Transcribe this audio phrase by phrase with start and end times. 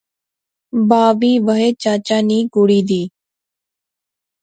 [0.89, 3.03] با وی وہے چچا نی کڑی دی